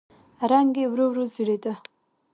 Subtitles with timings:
[0.51, 1.73] رنګ يې ورو ورو زېړېده.